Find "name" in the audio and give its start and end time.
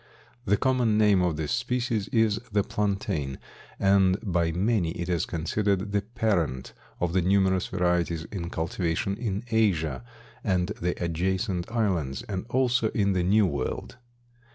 0.97-1.21